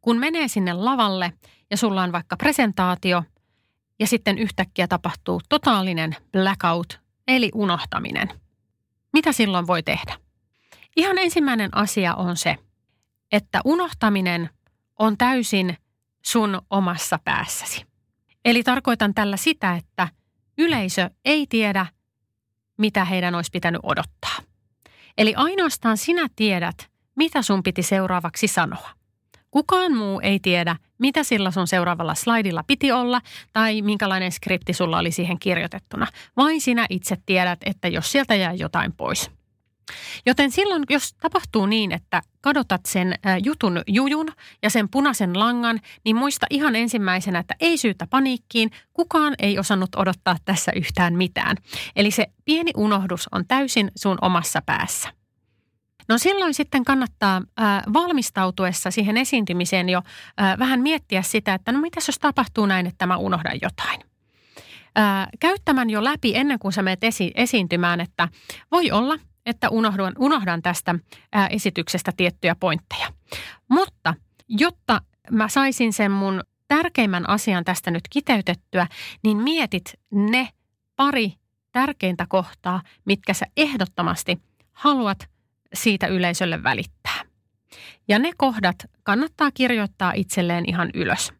[0.00, 1.32] kun menee sinne lavalle
[1.70, 3.24] ja sulla on vaikka presentaatio
[3.98, 8.28] ja sitten yhtäkkiä tapahtuu totaalinen blackout eli unohtaminen.
[9.12, 10.16] Mitä silloin voi tehdä?
[10.96, 12.56] Ihan ensimmäinen asia on se,
[13.32, 14.50] että unohtaminen
[14.98, 15.76] on täysin
[16.24, 17.84] sun omassa päässäsi.
[18.44, 20.08] Eli tarkoitan tällä sitä, että
[20.58, 21.86] yleisö ei tiedä,
[22.78, 24.36] mitä heidän olisi pitänyt odottaa.
[25.18, 28.99] Eli ainoastaan sinä tiedät, mitä sun piti seuraavaksi sanoa.
[29.50, 33.20] Kukaan muu ei tiedä, mitä sillä sun seuraavalla slaidilla piti olla
[33.52, 36.06] tai minkälainen skripti sulla oli siihen kirjoitettuna.
[36.36, 39.30] Vain sinä itse tiedät, että jos sieltä jää jotain pois.
[40.26, 44.28] Joten silloin, jos tapahtuu niin, että kadotat sen jutun jujun
[44.62, 48.70] ja sen punaisen langan, niin muista ihan ensimmäisenä, että ei syytä paniikkiin.
[48.92, 51.56] Kukaan ei osannut odottaa tässä yhtään mitään.
[51.96, 55.19] Eli se pieni unohdus on täysin sun omassa päässä.
[56.10, 60.02] No silloin sitten kannattaa äh, valmistautuessa siihen esiintymiseen jo
[60.42, 64.00] äh, vähän miettiä sitä, että no mitä jos tapahtuu näin, että mä unohdan jotain.
[64.98, 68.28] Äh, käyttämään jo läpi ennen kuin sä menet esi- esiintymään, että
[68.70, 70.94] voi olla, että unohdan, unohdan tästä
[71.36, 73.12] äh, esityksestä tiettyjä pointteja.
[73.68, 74.14] Mutta
[74.48, 75.00] jotta
[75.30, 78.86] mä saisin sen mun tärkeimmän asian tästä nyt kiteytettyä,
[79.24, 80.48] niin mietit ne
[80.96, 81.32] pari
[81.72, 84.38] tärkeintä kohtaa, mitkä sä ehdottomasti
[84.72, 85.28] haluat
[85.74, 87.20] siitä yleisölle välittää.
[88.08, 91.32] Ja ne kohdat kannattaa kirjoittaa itselleen ihan ylös.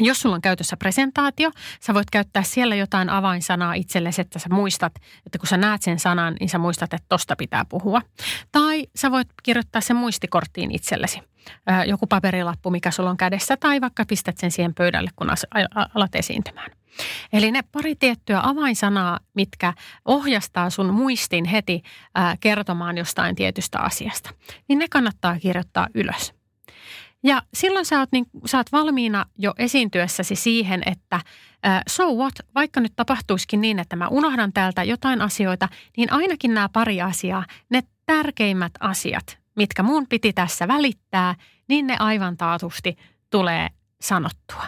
[0.00, 4.94] Jos sulla on käytössä presentaatio, sä voit käyttää siellä jotain avainsanaa itsellesi, että sä muistat,
[5.26, 8.02] että kun sä näet sen sanan, niin sä muistat, että tosta pitää puhua.
[8.52, 11.20] Tai sä voit kirjoittaa sen muistikorttiin itsellesi.
[11.86, 15.30] Joku paperilappu, mikä sulla on kädessä, tai vaikka pistät sen siihen pöydälle, kun
[15.94, 16.70] alat esiintymään.
[17.32, 19.72] Eli ne pari tiettyä avainsanaa, mitkä
[20.04, 21.82] ohjastaa sun muistin heti
[22.40, 24.30] kertomaan jostain tietystä asiasta,
[24.68, 26.34] niin ne kannattaa kirjoittaa ylös.
[27.24, 31.20] Ja silloin sä oot, niin, sä oot valmiina jo esiintyessäsi siihen, että
[31.62, 36.54] ää, so what, vaikka nyt tapahtuisikin niin, että mä unohdan täältä jotain asioita, niin ainakin
[36.54, 41.34] nämä pari asiaa, ne tärkeimmät asiat, mitkä mun piti tässä välittää,
[41.68, 42.96] niin ne aivan taatusti
[43.30, 43.68] tulee
[44.00, 44.62] sanottua.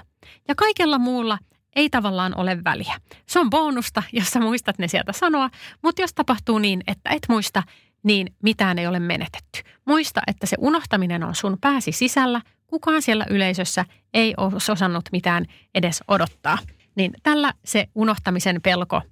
[0.49, 1.39] Ja kaikella muulla
[1.77, 2.95] ei tavallaan ole väliä.
[3.27, 5.51] Se on bonusta, jos sä muistat ne sieltä sanoa,
[5.83, 7.63] mutta jos tapahtuu niin, että et muista,
[8.03, 9.61] niin mitään ei ole menetetty.
[9.85, 12.41] Muista, että se unohtaminen on sun pääsi sisällä.
[12.67, 13.85] Kukaan siellä yleisössä
[14.15, 16.59] ei ole osannut mitään edes odottaa.
[16.95, 19.03] Niin tällä se unohtamisen pelko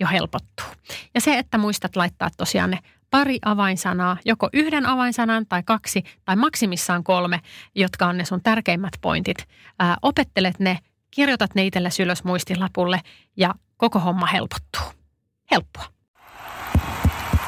[0.00, 0.66] jo helpottuu.
[1.14, 2.78] Ja se, että muistat laittaa tosiaan ne
[3.10, 7.40] pari avainsanaa, joko yhden avainsanan tai kaksi tai maksimissaan kolme,
[7.74, 9.36] jotka on ne sun tärkeimmät pointit.
[9.78, 10.78] Ää, opettelet ne
[11.14, 13.00] kirjoitat ne itsellesi ylös muistilapulle
[13.36, 15.02] ja koko homma helpottuu.
[15.50, 15.84] Helppoa.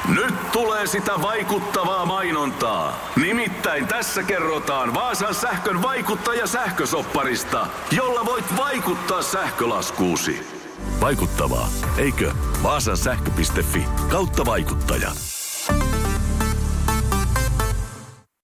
[0.07, 2.99] Nyt tulee sitä vaikuttavaa mainontaa.
[3.15, 10.47] Nimittäin tässä kerrotaan Vaasan sähkön vaikuttaja sähkösopparista, jolla voit vaikuttaa sähkölaskuusi.
[11.01, 12.33] Vaikuttavaa, eikö?
[12.63, 15.11] Vaasan sähkö.fi kautta vaikuttaja.